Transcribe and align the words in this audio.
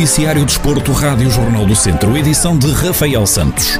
Noticiário 0.00 0.46
Desporto, 0.46 0.92
Rádio 0.92 1.28
Jornal 1.28 1.66
do 1.66 1.76
Centro, 1.76 2.16
edição 2.16 2.58
de 2.58 2.72
Rafael 2.72 3.26
Santos. 3.26 3.78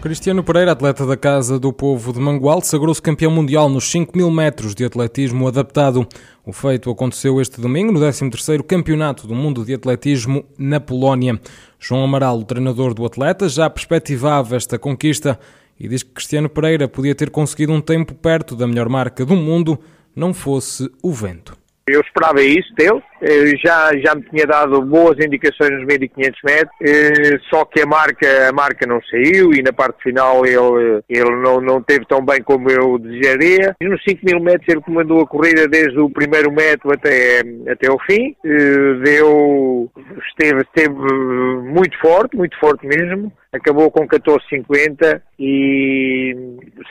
Cristiano 0.00 0.44
Pereira, 0.44 0.70
atleta 0.70 1.04
da 1.04 1.16
Casa 1.16 1.58
do 1.58 1.72
Povo 1.72 2.12
de 2.12 2.20
Mangual, 2.20 2.60
sagrou-se 2.60 3.02
campeão 3.02 3.32
mundial 3.32 3.68
nos 3.68 3.90
5 3.90 4.16
mil 4.16 4.30
metros 4.30 4.76
de 4.76 4.84
atletismo 4.84 5.48
adaptado. 5.48 6.06
O 6.46 6.52
feito 6.52 6.88
aconteceu 6.88 7.40
este 7.40 7.60
domingo 7.60 7.90
no 7.90 7.98
13º 7.98 8.62
Campeonato 8.62 9.26
do 9.26 9.34
Mundo 9.34 9.64
de 9.64 9.74
Atletismo 9.74 10.44
na 10.56 10.78
Polónia. 10.78 11.40
João 11.80 12.04
Amaral, 12.04 12.38
o 12.38 12.44
treinador 12.44 12.94
do 12.94 13.04
atleta, 13.04 13.48
já 13.48 13.68
perspectivava 13.68 14.54
esta 14.54 14.78
conquista 14.78 15.36
e 15.80 15.88
diz 15.88 16.04
que 16.04 16.12
Cristiano 16.12 16.48
Pereira 16.48 16.86
podia 16.86 17.12
ter 17.12 17.28
conseguido 17.28 17.72
um 17.72 17.80
tempo 17.80 18.14
perto 18.14 18.54
da 18.54 18.68
melhor 18.68 18.88
marca 18.88 19.26
do 19.26 19.34
mundo, 19.34 19.80
não 20.14 20.32
fosse 20.32 20.88
o 21.02 21.10
vento. 21.10 21.60
Eu 21.86 22.00
esperava 22.00 22.40
isso 22.40 22.72
dele, 22.74 23.02
eh, 23.20 23.56
já, 23.56 23.90
já 23.96 24.14
me 24.14 24.22
tinha 24.22 24.46
dado 24.46 24.80
boas 24.82 25.18
indicações 25.18 25.70
nos 25.70 25.84
1500 25.84 26.40
metros, 26.44 26.76
eh, 26.80 27.38
só 27.50 27.64
que 27.64 27.80
a 27.80 27.86
marca, 27.86 28.48
a 28.48 28.52
marca 28.52 28.86
não 28.86 29.00
saiu 29.02 29.52
e 29.52 29.62
na 29.62 29.72
parte 29.72 30.00
final 30.00 30.46
ele, 30.46 31.02
ele 31.08 31.30
não, 31.42 31.60
não 31.60 31.82
teve 31.82 32.04
tão 32.06 32.24
bem 32.24 32.40
como 32.40 32.70
eu 32.70 32.98
desejaria. 32.98 33.74
E 33.80 33.88
nos 33.88 34.02
5000 34.04 34.40
metros 34.40 34.68
ele 34.68 34.80
comandou 34.80 35.20
a 35.20 35.26
corrida 35.26 35.66
desde 35.66 35.98
o 35.98 36.08
primeiro 36.08 36.52
metro 36.52 36.92
até, 36.92 37.42
até 37.68 37.90
o 37.90 37.98
fim, 38.00 38.36
eh, 38.44 38.94
deu, 39.02 39.90
esteve, 40.28 40.60
esteve 40.62 40.94
muito 40.94 41.98
forte, 41.98 42.36
muito 42.36 42.56
forte 42.60 42.86
mesmo, 42.86 43.32
acabou 43.52 43.90
com 43.90 44.06
14,50 44.06 45.20
e 45.38 46.34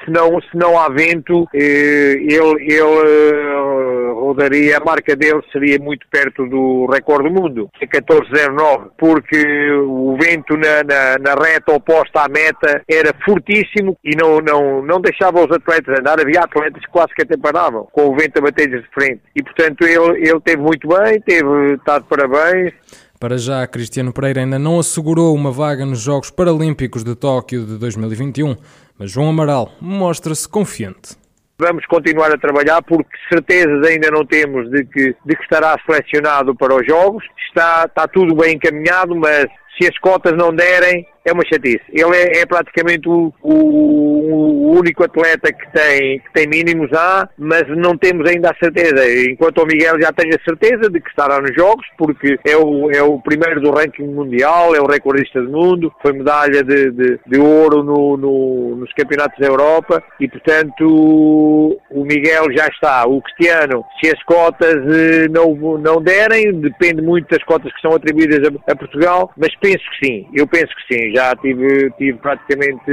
se 0.04 0.12
não, 0.12 0.40
se 0.42 0.56
não 0.56 0.78
há 0.78 0.90
vento, 0.90 1.48
ele, 1.54 2.56
ele 2.60 4.01
rodaria, 4.32 4.78
a 4.78 4.84
marca 4.84 5.16
dele 5.16 5.42
seria 5.52 5.78
muito 5.80 6.08
perto 6.10 6.46
do 6.48 6.88
recorde 6.88 7.30
do 7.30 7.42
mundo, 7.42 7.70
14,09, 7.82 8.92
porque 8.98 9.72
o 9.72 10.18
vento 10.20 10.56
na, 10.58 10.84
na, 10.84 11.18
na, 11.20 11.44
reta 11.44 11.74
oposta 11.74 12.22
à 12.22 12.30
meta 12.30 12.82
era 12.90 13.14
fortíssimo 13.26 13.98
e 14.04 14.16
não, 14.16 14.40
não, 14.40 14.82
não 14.84 15.02
deixava 15.02 15.46
os 15.46 15.52
atletas 15.52 16.00
andar. 16.00 16.20
Havia 16.20 16.42
atletas 16.42 16.84
que 16.84 16.92
quase 16.92 17.14
que 17.14 17.24
até 17.24 17.38
paravam, 17.38 17.88
com 17.92 18.10
o 18.10 18.16
vento 18.16 18.38
a 18.38 18.42
bater-lhes 18.42 18.82
de 18.82 18.90
frente. 18.90 19.22
E, 19.36 19.44
portanto, 19.44 19.84
ele, 19.84 20.30
ele 20.30 20.40
teve 20.42 20.62
muito 20.62 20.88
bem, 20.88 21.20
teve, 21.22 21.74
está 21.74 22.00
de 22.00 22.06
parabéns. 22.06 22.74
Para 23.20 23.38
já, 23.38 23.68
Cristiano 23.68 24.12
Pereira 24.12 24.42
ainda 24.42 24.58
não 24.58 24.80
assegurou 24.80 25.36
uma 25.36 25.52
vaga 25.52 25.86
nos 25.86 26.02
Jogos 26.02 26.32
Paralímpicos 26.32 27.04
de 27.04 27.16
Tóquio 27.16 27.66
de 27.66 27.78
2021, 27.78 28.56
mas 28.98 29.12
João 29.12 29.30
Amaral 29.30 29.72
mostra-se 29.80 30.50
confiante. 30.50 31.21
Vamos 31.64 31.86
continuar 31.86 32.34
a 32.34 32.40
trabalhar 32.40 32.82
porque 32.82 33.16
certezas 33.32 33.86
ainda 33.86 34.10
não 34.10 34.26
temos 34.26 34.68
de 34.72 34.84
que, 34.84 35.16
de 35.24 35.36
que 35.36 35.44
estará 35.44 35.78
selecionado 35.86 36.56
para 36.56 36.74
os 36.74 36.88
Jogos. 36.88 37.24
Está, 37.48 37.86
está 37.86 38.08
tudo 38.08 38.34
bem 38.34 38.56
encaminhado, 38.56 39.16
mas 39.16 39.46
se 39.78 39.88
as 39.88 39.98
cotas 40.00 40.34
não 40.34 40.54
derem, 40.54 41.06
é 41.24 41.32
uma 41.32 41.46
chatice. 41.46 41.82
Ele 41.90 42.16
é, 42.16 42.42
é 42.42 42.46
praticamente 42.46 43.08
o, 43.08 43.34
o, 43.42 43.54
o, 43.54 44.80
único 44.80 45.04
atleta 45.04 45.54
que 45.54 45.72
tem, 45.72 46.20
que 46.20 46.34
tem 46.34 46.48
mínimos 46.48 46.92
A, 46.94 47.30
mas 47.38 47.68
não 47.78 47.96
temos 47.96 48.28
ainda 48.28 48.50
a 48.50 48.56
certeza. 48.56 49.04
Enquanto 49.30 49.60
o 49.60 49.66
Miguel 49.66 50.02
já 50.02 50.12
tem 50.12 50.32
a 50.32 50.44
certeza 50.44 50.90
de 50.90 51.00
que 51.00 51.10
estará 51.10 51.40
nos 51.40 51.54
Jogos, 51.56 51.86
porque 51.98 52.40
é 52.46 52.58
o, 52.58 52.90
é 52.92 53.04
o 53.04 53.20
primeiro 53.20 53.62
do 53.62 53.72
ranking 53.72 54.08
mundial, 54.08 54.76
é 54.76 54.80
o 54.80 54.88
recordista 54.88 55.42
do 55.42 55.52
mundo, 55.52 55.94
foi 56.02 56.14
medalha 56.14 56.64
de, 56.64 56.92
de, 56.92 57.20
de 57.28 57.40
ouro 57.40 57.84
no, 57.84 58.18
no, 58.18 58.76
nos 58.78 58.92
campeonatos 58.94 59.38
da 59.40 59.48
Europa 59.48 60.04
e, 60.20 60.28
portanto, 60.28 61.80
o 61.92 62.04
Miguel 62.04 62.52
já 62.52 62.68
está. 62.68 63.06
O 63.06 63.22
Cristiano, 63.22 63.86
se 64.02 64.10
as 64.10 64.24
cotas 64.24 64.76
eh, 64.76 65.28
não, 65.30 65.54
não 65.78 66.02
derem, 66.02 66.60
depende 66.60 67.02
muito 67.02 67.30
das 67.30 67.44
cotas 67.44 67.72
que 67.74 67.82
são 67.82 67.94
atribuídas 67.94 68.40
a, 68.48 68.72
a 68.72 68.76
Portugal, 68.76 69.32
mas 69.38 69.54
penso 69.62 69.84
que 69.92 70.06
sim. 70.06 70.28
Eu 70.34 70.48
penso 70.48 70.74
que 70.76 70.94
sim 70.94 71.16
já 71.16 71.36
tive, 71.36 71.92
tive 71.92 72.18
praticamente 72.18 72.92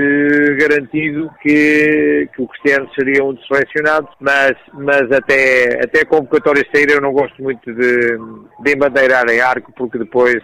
garantido 0.58 1.30
que, 1.42 2.28
que 2.34 2.42
o 2.42 2.46
Cristiano 2.46 2.88
seria 2.94 3.24
um 3.24 3.32
dos 3.32 3.44
selecionados, 3.46 4.10
mas, 4.20 4.52
mas 4.74 5.10
até, 5.10 5.82
até 5.82 6.02
a 6.02 6.06
convocatória 6.06 6.64
sair 6.72 6.90
eu 6.90 7.00
não 7.00 7.12
gosto 7.12 7.42
muito 7.42 7.72
de, 7.72 8.18
de 8.62 8.72
embandeirar 8.72 9.28
em 9.28 9.40
arco, 9.40 9.72
porque 9.76 9.98
depois 9.98 10.36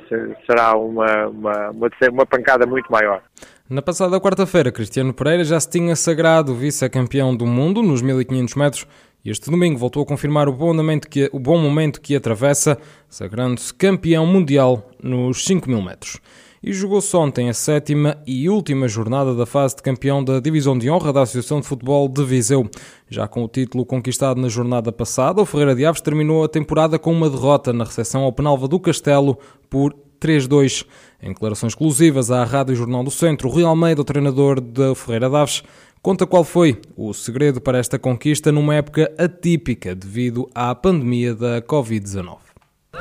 será 0.47 0.77
uma, 0.77 1.27
uma, 1.29 1.71
uma, 1.71 1.91
uma 2.11 2.27
pancada 2.27 2.67
muito 2.67 2.91
maior. 2.91 3.23
Na 3.69 3.83
passada 3.83 4.21
quarta-feira, 4.21 4.73
Cristiano 4.73 5.15
Pereira 5.15 5.45
já 5.45 5.59
se 5.61 5.71
tinha 5.71 5.95
sagrado 5.97 6.55
vice-campeão 6.55 7.35
do 7.37 7.47
mundo 7.47 7.83
nos 7.83 8.03
1500 8.03 8.55
metros 8.55 8.87
este 9.31 9.51
domingo 9.51 9.79
voltou 9.79 10.03
a 10.03 10.07
confirmar 10.07 10.49
o 10.49 10.53
bom 10.53 10.75
momento 10.75 11.09
que, 11.09 11.31
o 11.33 11.39
bom 11.39 11.59
momento 11.59 12.01
que 12.01 12.15
atravessa, 12.15 12.79
sagrando-se 13.09 13.73
campeão 13.73 14.27
mundial 14.27 14.91
nos 15.03 15.45
5000 15.45 15.83
metros 15.83 16.21
e 16.67 16.73
jogou-se 16.73 17.15
ontem 17.15 17.51
a 17.51 17.53
sétima 17.53 18.17
e 18.27 18.49
última 18.49 18.89
jornada 18.89 19.35
da 19.35 19.45
fase 19.45 19.77
de 19.77 19.83
campeão 19.83 20.25
da 20.25 20.41
Divisão 20.41 20.79
de 20.79 20.89
Honra 20.89 21.13
da 21.13 21.21
Associação 21.21 21.61
de 21.61 21.67
Futebol 21.67 22.09
de 22.09 22.25
Viseu. 22.25 22.67
Já 23.11 23.29
com 23.29 23.45
o 23.45 23.49
título 23.49 23.85
conquistado 23.85 24.41
na 24.41 24.49
jornada 24.49 24.91
passada, 24.91 25.43
o 25.43 25.45
Ferreira 25.45 25.75
de 25.75 25.85
Aves 25.85 26.01
terminou 26.01 26.43
a 26.43 26.49
temporada 26.49 26.99
com 26.99 27.13
uma 27.13 27.29
derrota 27.29 27.71
na 27.71 27.85
recepção 27.85 28.23
ao 28.23 28.33
Penalva 28.33 28.67
do 28.67 28.81
Castelo 28.81 29.39
por 29.69 29.95
3-2. 30.19 30.87
Em 31.23 31.29
declarações 31.29 31.73
exclusivas 31.75 32.31
à 32.31 32.43
Rádio 32.45 32.75
Jornal 32.75 33.05
do 33.05 33.11
Centro, 33.11 33.47
o 33.47 33.53
Rui 33.53 33.63
Almeida, 33.63 34.01
o 34.01 34.05
treinador 34.05 34.59
da 34.59 34.95
Ferreira 34.95 35.29
de 35.29 35.37
Aves, 35.37 35.63
conta 36.05 36.27
qual 36.27 36.45
foi 36.45 36.83
o 36.95 37.15
segredo 37.15 37.63
para 37.63 37.79
esta 37.79 37.99
conquista 37.99 38.53
numa 38.53 38.75
época 38.75 39.11
atípica 39.17 39.95
devido 39.95 40.47
à 40.55 40.75
pandemia 40.75 41.35
da 41.35 41.63
Covid-19. 41.63 42.37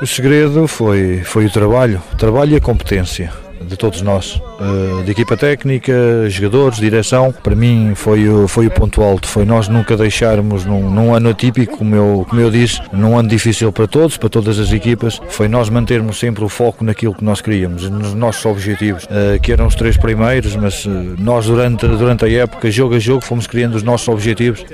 O 0.00 0.06
segredo 0.06 0.66
foi, 0.66 1.20
foi 1.22 1.44
o 1.44 1.50
trabalho, 1.50 2.02
o 2.14 2.16
trabalho 2.16 2.52
e 2.52 2.56
a 2.56 2.60
competência 2.60 3.43
de 3.64 3.76
todos 3.76 4.02
nós, 4.02 4.40
eh, 4.60 5.02
de 5.02 5.10
equipa 5.10 5.36
técnica, 5.36 5.92
jogadores, 6.28 6.78
direção. 6.78 7.32
Para 7.42 7.54
mim 7.54 7.92
foi 7.94 8.28
o, 8.28 8.46
foi 8.46 8.66
o 8.66 8.70
ponto 8.70 9.02
alto, 9.02 9.26
foi 9.26 9.44
nós 9.44 9.68
nunca 9.68 9.96
deixarmos 9.96 10.64
num, 10.64 10.90
num 10.90 11.14
ano 11.14 11.30
atípico, 11.30 11.78
como 11.78 11.94
eu, 11.94 12.26
como 12.28 12.40
eu 12.40 12.50
disse, 12.50 12.80
num 12.92 13.18
ano 13.18 13.28
difícil 13.28 13.72
para 13.72 13.86
todos, 13.86 14.16
para 14.16 14.28
todas 14.28 14.58
as 14.58 14.72
equipas, 14.72 15.20
foi 15.28 15.48
nós 15.48 15.68
mantermos 15.68 16.18
sempre 16.18 16.44
o 16.44 16.48
foco 16.48 16.84
naquilo 16.84 17.14
que 17.14 17.24
nós 17.24 17.40
queríamos, 17.40 17.88
nos 17.88 18.14
nossos 18.14 18.44
objetivos, 18.44 19.06
eh, 19.10 19.38
que 19.42 19.52
eram 19.52 19.66
os 19.66 19.74
três 19.74 19.96
primeiros, 19.96 20.54
mas 20.56 20.86
eh, 20.86 20.90
nós 21.18 21.46
durante, 21.46 21.86
durante 21.86 22.24
a 22.24 22.30
época, 22.30 22.70
jogo 22.70 22.94
a 22.94 22.98
jogo, 22.98 23.22
fomos 23.22 23.46
criando 23.46 23.74
os 23.74 23.82
nossos 23.82 24.08
objetivos 24.08 24.64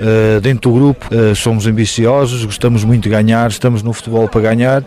dentro 0.41 0.71
do 0.71 0.75
grupo, 0.75 1.07
somos 1.35 1.65
ambiciosos, 1.67 2.43
gostamos 2.45 2.83
muito 2.83 3.03
de 3.03 3.09
ganhar, 3.09 3.49
estamos 3.49 3.83
no 3.83 3.93
futebol 3.93 4.27
para 4.27 4.41
ganhar 4.41 4.83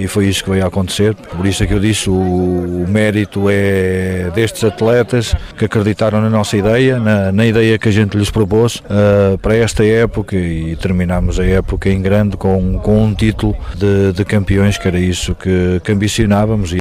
e 0.00 0.06
foi 0.06 0.26
isso 0.26 0.44
que 0.44 0.50
veio 0.50 0.64
a 0.64 0.68
acontecer, 0.68 1.14
por 1.14 1.46
isso 1.46 1.62
é 1.62 1.66
que 1.66 1.74
eu 1.74 1.80
disse, 1.80 2.08
o, 2.08 2.14
o 2.14 2.86
mérito 2.88 3.33
é 3.50 4.30
destes 4.34 4.64
atletas 4.64 5.34
que 5.56 5.64
acreditaram 5.64 6.20
na 6.20 6.30
nossa 6.30 6.56
ideia, 6.56 6.98
na, 6.98 7.32
na 7.32 7.46
ideia 7.46 7.78
que 7.78 7.88
a 7.88 7.92
gente 7.92 8.16
lhes 8.16 8.30
propôs 8.30 8.76
uh, 8.76 9.38
para 9.38 9.56
esta 9.56 9.84
época 9.84 10.36
e 10.36 10.76
terminamos 10.76 11.38
a 11.38 11.44
época 11.44 11.88
em 11.88 12.00
grande 12.00 12.36
com, 12.36 12.78
com 12.78 13.04
um 13.04 13.14
título 13.14 13.56
de, 13.76 14.12
de 14.12 14.24
campeões, 14.24 14.78
que 14.78 14.88
era 14.88 14.98
isso 14.98 15.34
que, 15.34 15.80
que 15.84 15.92
ambicionávamos. 15.92 16.74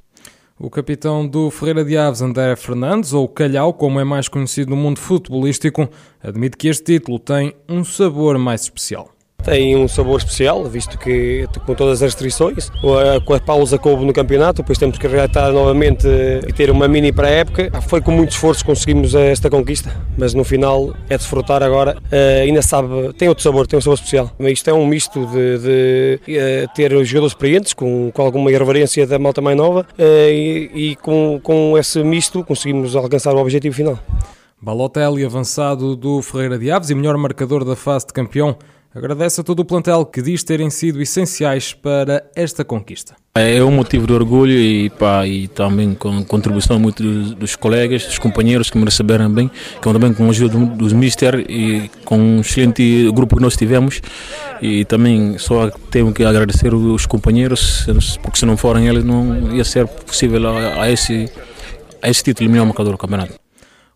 O 0.59 0.69
capitão 0.69 1.27
do 1.27 1.49
Ferreira 1.51 1.83
de 1.83 1.97
Aves, 1.97 2.21
André 2.21 2.55
Fernandes, 2.55 3.11
ou 3.11 3.27
Calhau, 3.27 3.73
como 3.73 3.99
é 3.99 4.03
mais 4.03 4.27
conhecido 4.27 4.69
no 4.69 4.77
mundo 4.77 4.99
futebolístico, 4.99 5.89
admite 6.23 6.55
que 6.55 6.67
este 6.67 6.83
título 6.83 7.19
tem 7.19 7.53
um 7.67 7.83
sabor 7.83 8.37
mais 8.37 8.61
especial 8.61 9.12
tem 9.43 9.75
um 9.75 9.87
sabor 9.87 10.17
especial, 10.19 10.63
visto 10.65 10.97
que 10.97 11.47
com 11.65 11.73
todas 11.73 12.01
as 12.01 12.13
restrições, 12.13 12.69
com 13.25 13.33
a 13.33 13.39
pausa 13.39 13.77
que 13.77 13.87
houve 13.87 14.05
no 14.05 14.13
campeonato, 14.13 14.61
depois 14.61 14.77
temos 14.77 14.97
que 14.97 15.07
reatar 15.07 15.51
novamente 15.51 16.07
e 16.47 16.53
ter 16.53 16.69
uma 16.69 16.87
mini 16.87 17.11
pré-época. 17.11 17.69
Foi 17.81 18.01
com 18.01 18.11
muito 18.11 18.31
esforço 18.31 18.61
que 18.61 18.69
conseguimos 18.69 19.13
esta 19.15 19.49
conquista, 19.49 19.95
mas 20.17 20.33
no 20.33 20.43
final 20.43 20.93
é 21.09 21.17
desfrutar 21.17 21.61
agora. 21.61 21.97
Uh, 22.03 22.43
ainda 22.43 22.61
sabe, 22.61 23.13
tem 23.17 23.27
outro 23.27 23.43
sabor, 23.43 23.67
tem 23.67 23.77
um 23.77 23.81
sabor 23.81 23.95
especial. 23.95 24.31
Isto 24.39 24.69
é 24.69 24.73
um 24.73 24.85
misto 24.85 25.25
de, 25.27 25.59
de 25.59 26.19
uh, 26.27 26.73
ter 26.73 26.91
jogadores 27.05 27.33
experientes, 27.33 27.73
com, 27.73 28.11
com 28.13 28.21
alguma 28.21 28.51
irreverência 28.51 29.05
da 29.05 29.19
malta 29.19 29.41
mais 29.41 29.57
nova, 29.57 29.85
e, 29.99 30.69
e 30.73 30.95
com, 30.97 31.39
com 31.41 31.77
esse 31.77 32.03
misto 32.03 32.43
conseguimos 32.43 32.95
alcançar 32.95 33.33
o 33.33 33.39
objetivo 33.39 33.75
final. 33.75 33.99
Balotelli, 34.61 35.25
avançado 35.25 35.95
do 35.95 36.21
Ferreira 36.21 36.57
de 36.57 36.71
Aves 36.71 36.89
e 36.89 36.95
melhor 36.95 37.17
marcador 37.17 37.65
da 37.65 37.75
fase 37.75 38.07
de 38.07 38.13
campeão, 38.13 38.55
Agradece 38.95 39.41
a 39.41 39.43
todo 39.43 39.61
o 39.61 39.65
plantel 39.65 40.05
que 40.05 40.21
diz 40.21 40.43
terem 40.43 40.69
sido 40.69 41.01
essenciais 41.01 41.73
para 41.73 42.23
esta 42.35 42.63
conquista. 42.63 43.15
É 43.33 43.63
um 43.63 43.71
motivo 43.71 44.05
de 44.05 44.13
orgulho 44.13 44.53
e, 44.53 44.91
pá, 44.91 45.25
e 45.25 45.47
também 45.47 45.95
com 45.95 46.23
contribuição 46.23 46.79
muito 46.79 47.01
dos, 47.01 47.33
dos, 47.33 47.55
colegas, 47.55 48.05
dos 48.05 48.19
companheiros 48.19 48.69
que 48.69 48.77
me 48.77 48.85
receberam 48.85 49.33
bem, 49.33 49.49
que 49.49 49.81
também 49.81 50.13
com 50.13 50.27
a 50.27 50.29
ajuda 50.29 50.59
dos 50.59 50.93
Mister 50.93 51.43
e 51.49 51.89
com 52.05 52.19
um 52.19 52.41
excelente 52.41 53.11
grupo 53.11 53.35
que 53.35 53.41
nós 53.41 53.57
tivemos. 53.57 53.99
E 54.61 54.85
também 54.85 55.39
só 55.39 55.71
tenho 55.89 56.13
que 56.13 56.23
agradecer 56.23 56.71
os 56.75 57.07
companheiros, 57.07 57.87
porque 58.21 58.37
se 58.37 58.45
não 58.45 58.55
forem 58.55 58.87
eles 58.87 59.03
não 59.03 59.55
ia 59.55 59.63
ser 59.63 59.87
possível 59.87 60.47
a, 60.47 60.83
a 60.83 60.91
esse, 60.91 61.27
a 61.99 62.09
esse 62.11 62.21
título 62.21 62.47
melhor 62.47 62.67
marcador 62.67 62.91
do 62.91 62.97
campeonato. 62.99 63.42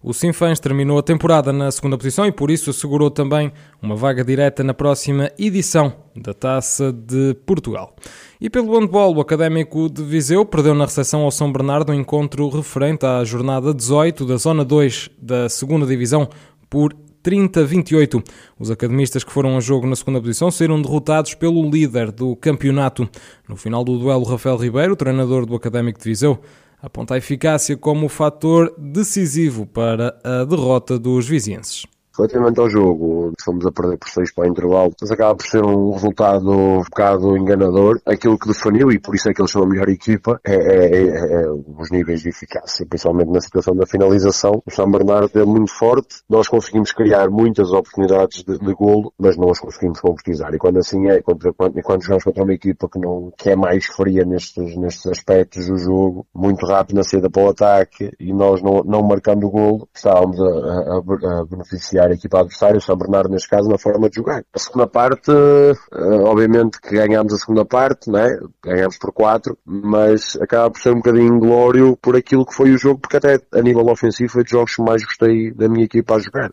O 0.08 0.14
Sinfãs 0.14 0.58
terminou 0.58 0.98
a 0.98 1.04
temporada 1.04 1.52
na 1.52 1.70
segunda 1.70 1.98
posição 1.98 2.26
e 2.26 2.32
por 2.32 2.50
isso 2.50 2.70
assegurou 2.70 3.12
também 3.12 3.52
uma 3.82 3.94
vaga 3.94 4.24
direta 4.24 4.64
na 4.64 4.74
próxima 4.74 5.30
edição 5.38 5.92
da 6.16 6.34
Taça 6.34 6.94
de 6.94 7.36
Portugal. 7.46 7.94
E 8.40 8.50
pelo 8.50 8.80
handball, 8.80 9.14
o 9.14 9.20
Académico 9.20 9.90
de 9.90 10.02
Viseu 10.02 10.46
perdeu 10.46 10.74
na 10.74 10.86
recepção 10.86 11.24
ao 11.24 11.30
São 11.30 11.52
Bernardo 11.52 11.92
um 11.92 11.96
encontro 11.96 12.48
referente 12.48 13.06
à 13.06 13.22
jornada 13.26 13.74
18 13.74 14.26
da 14.26 14.38
Zona 14.38 14.64
2 14.64 15.10
da 15.22 15.50
segunda 15.50 15.86
Divisão 15.86 16.30
por 16.70 16.96
30-28. 17.22 18.24
Os 18.58 18.72
academistas 18.72 19.26
que 19.26 19.32
foram 19.34 19.58
a 19.58 19.60
jogo 19.60 19.86
na 19.86 19.96
segunda 19.98 20.22
posição 20.22 20.50
saíram 20.50 20.82
derrotados 20.82 21.34
pelo 21.34 21.70
líder 21.70 22.14
do 22.14 22.34
campeonato. 22.38 23.10
No 23.46 23.58
final 23.58 23.84
do 23.84 24.00
duelo, 24.00 24.24
Rafael 24.24 24.56
Ribeiro, 24.56 24.96
treinador 24.96 25.46
do 25.46 25.54
Académico 25.54 26.00
de 26.00 26.06
Viseu, 26.06 26.40
aponta 26.82 27.16
a 27.16 27.18
eficácia 27.18 27.76
como 27.76 28.06
o 28.06 28.10
fator 28.10 28.74
decisivo 28.78 29.66
para 29.66 30.20
a 30.24 30.44
derrota 30.46 31.00
dos 31.00 31.28
vizienses. 31.28 31.86
Relativamente 32.18 32.60
ao 32.60 32.70
jogo, 32.70 33.34
fomos 33.44 33.66
a 33.66 33.72
perder 33.72 33.98
por 33.98 34.10
6 34.10 34.34
para 34.34 34.46
o 34.46 34.48
intervalo, 34.48 34.92
mas 35.00 35.12
acaba 35.12 35.36
por 35.36 35.46
ser 35.46 35.64
um 35.64 35.92
resultado 35.92 36.50
um 36.52 36.82
bocado 36.82 37.38
enganador. 37.38 38.00
Aquilo 38.06 38.40
que 38.40 38.48
definiu, 38.48 38.92
e 38.92 39.00
por 39.00 39.16
isso 39.16 39.30
é 39.30 39.34
que 39.34 39.42
eles 39.42 39.52
são 39.52 39.64
a 39.64 39.68
melhor 39.68 39.88
equipa, 39.90 40.40
é, 40.44 40.56
é, 40.56 41.04
é, 41.04 41.44
é 41.44 41.50
os 41.50 41.92
níveis 41.92 42.22
de 42.22 42.30
eficácia, 42.30 42.86
principalmente 42.86 43.32
na 43.32 43.42
situação 43.42 43.76
da 43.76 43.86
finalização. 43.86 44.64
O 44.66 44.72
São 44.72 44.90
Bernardo 44.90 45.40
é 45.40 45.46
muito 45.46 45.72
forte, 45.72 46.22
nós 46.28 46.48
conseguimos 46.48 46.92
criar 46.92 47.30
muitas 47.30 47.72
oportunidades 47.72 48.44
de, 48.44 48.58
de 48.58 48.74
golo, 48.74 49.14
mas 49.18 49.38
não 49.38 49.52
as 49.52 49.60
conseguimos 49.60 50.00
concretizar. 50.00 50.54
E 50.54 50.58
quando 50.58 50.78
assim 50.80 51.08
é, 51.08 51.22
quando, 51.22 51.54
quando, 51.54 51.82
quando 51.84 52.02
jogamos 52.02 52.24
contra 52.24 52.44
uma 52.44 52.54
equipa 52.54 52.90
que, 52.90 53.00
não, 53.00 53.32
que 53.38 53.50
é 53.50 53.56
mais 53.56 53.86
fria 53.86 54.26
nestes, 54.26 54.76
nestes 54.76 55.06
aspectos 55.06 55.68
do 55.68 55.78
jogo, 55.78 56.26
muito 56.34 56.66
rápido 56.66 56.98
na 56.98 57.04
saída 57.04 57.30
para 57.30 57.44
o 57.44 57.50
ataque, 57.50 58.12
e 58.20 58.34
nós 58.34 58.62
não, 58.62 58.84
não 58.84 59.04
marcando 59.04 59.46
o 59.46 59.52
golo, 59.52 59.88
estávamos 59.94 60.40
a, 60.40 60.46
a, 60.46 61.42
a 61.42 61.46
beneficiar 61.46 62.07
a 62.08 62.14
equipa 62.14 62.40
adversária, 62.40 62.78
o 62.78 62.82
São 62.82 62.96
Bernardo 62.96 63.30
neste 63.30 63.50
caso, 63.50 63.70
na 63.70 63.78
forma 63.78 64.10
de 64.10 64.18
jogar. 64.18 64.44
A 64.54 64.60
segunda 64.60 64.88
parte, 64.88 65.32
eh, 65.32 66.06
obviamente 66.24 66.80
que 66.82 66.96
ganhámos 66.96 67.34
a 67.34 67.38
segunda 67.38 67.66
parte, 67.66 68.10
né? 68.10 68.38
ganhámos 68.64 68.98
por 68.98 69.12
4, 69.12 69.58
mas 69.66 70.36
acaba 70.42 70.72
por 70.72 70.80
ser 70.80 70.92
um 70.92 70.98
bocadinho 70.98 71.36
inglório 71.36 71.98
por 71.98 72.16
aquilo 72.16 72.46
que 72.46 72.54
foi 72.54 72.72
o 72.72 72.78
jogo, 72.78 73.00
porque 73.00 73.18
até 73.18 73.40
a 73.54 73.62
nível 73.62 73.88
ofensivo 73.88 74.32
foi 74.32 74.44
dos 74.44 74.52
jogos 74.52 74.76
que 74.76 74.82
mais 74.82 75.04
gostei 75.04 75.52
da 75.52 75.68
minha 75.68 75.86
equipa 75.86 76.16
a 76.16 76.20
jogar. 76.20 76.52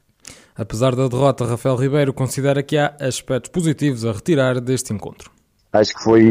Apesar 0.56 0.94
da 0.94 1.08
derrota, 1.08 1.44
Rafael 1.44 1.76
Ribeiro 1.76 2.12
considera 2.12 2.62
que 2.62 2.78
há 2.78 2.94
aspectos 3.00 3.50
positivos 3.50 4.04
a 4.04 4.12
retirar 4.12 4.60
deste 4.60 4.92
encontro. 4.92 5.33
Acho 5.74 5.92
que 5.92 6.04
foi 6.04 6.22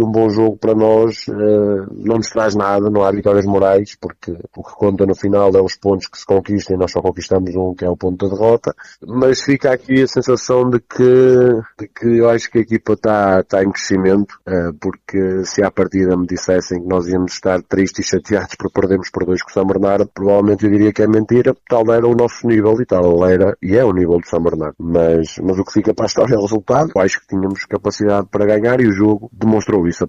um 0.00 0.08
bom 0.12 0.30
jogo 0.30 0.56
para 0.56 0.72
nós. 0.72 1.26
Eh, 1.28 1.86
não 1.96 2.18
nos 2.18 2.28
traz 2.28 2.54
nada, 2.54 2.88
não 2.88 3.02
há 3.02 3.10
vitórias 3.10 3.44
morais, 3.44 3.96
porque 4.00 4.30
o 4.56 4.62
que 4.62 4.72
conta 4.76 5.04
no 5.04 5.16
final 5.16 5.50
é 5.50 5.60
os 5.60 5.74
pontos 5.74 6.06
que 6.06 6.16
se 6.16 6.24
conquistam 6.24 6.76
e 6.76 6.78
nós 6.78 6.92
só 6.92 7.02
conquistamos 7.02 7.52
um, 7.56 7.74
que 7.74 7.84
é 7.84 7.90
o 7.90 7.96
ponto 7.96 8.24
da 8.24 8.32
derrota. 8.32 8.72
Mas 9.04 9.42
fica 9.42 9.72
aqui 9.72 10.02
a 10.02 10.06
sensação 10.06 10.70
de 10.70 10.78
que, 10.78 11.60
de 11.76 11.88
que 11.88 12.18
eu 12.18 12.30
acho 12.30 12.48
que 12.52 12.58
a 12.58 12.60
equipa 12.60 12.92
está, 12.92 13.40
está 13.40 13.64
em 13.64 13.72
crescimento, 13.72 14.38
eh, 14.46 14.70
porque 14.80 15.44
se 15.44 15.60
à 15.64 15.68
partida 15.68 16.16
me 16.16 16.28
dissessem 16.28 16.80
que 16.80 16.88
nós 16.88 17.08
íamos 17.08 17.32
estar 17.32 17.60
tristes 17.62 18.06
e 18.06 18.10
chateados 18.10 18.54
por 18.54 18.70
perdermos 18.70 19.10
por 19.10 19.24
dois 19.24 19.42
com 19.42 19.50
o 19.50 19.52
São 19.52 19.66
Bernardo, 19.66 20.08
provavelmente 20.14 20.66
eu 20.66 20.70
diria 20.70 20.92
que 20.92 21.02
é 21.02 21.08
mentira. 21.08 21.52
Tal 21.68 21.92
era 21.92 22.06
o 22.06 22.14
nosso 22.14 22.46
nível 22.46 22.80
e 22.80 22.86
tal 22.86 23.26
era, 23.26 23.56
e 23.60 23.76
é 23.76 23.84
o 23.84 23.92
nível 23.92 24.20
do 24.20 24.26
São 24.28 24.40
Bernardo. 24.40 24.76
Mas, 24.78 25.36
mas 25.42 25.58
o 25.58 25.64
que 25.64 25.72
fica 25.72 25.92
para 25.92 26.04
a 26.04 26.06
história 26.06 26.36
é 26.36 26.38
o 26.38 26.42
resultado. 26.42 26.92
Eu 26.94 27.02
acho 27.02 27.20
que 27.20 27.26
tínhamos 27.26 27.64
capacidade 27.64 28.28
para 28.30 28.51
ganhar 28.58 28.80
e 28.80 28.86
o 28.86 28.92
jogo 28.92 29.30
demonstrou 29.32 29.86
isso. 29.86 30.08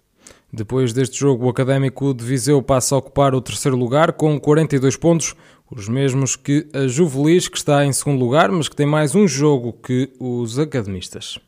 Depois 0.51 0.93
deste 0.93 1.19
jogo, 1.19 1.45
o 1.45 1.49
Académico 1.49 2.13
de 2.13 2.23
Viseu 2.23 2.61
passa 2.61 2.93
a 2.93 2.99
ocupar 2.99 3.33
o 3.33 3.41
terceiro 3.41 3.75
lugar 3.75 4.13
com 4.13 4.39
42 4.39 4.95
pontos, 4.95 5.35
os 5.71 5.89
mesmos 5.89 6.35
que 6.35 6.67
a 6.73 6.87
Juvelis, 6.87 7.47
que 7.47 7.57
está 7.57 7.83
em 7.83 7.91
segundo 7.91 8.19
lugar, 8.19 8.51
mas 8.51 8.69
que 8.69 8.75
tem 8.75 8.85
mais 8.85 9.15
um 9.15 9.27
jogo 9.27 9.73
que 9.73 10.11
os 10.19 10.59
academistas. 10.59 11.39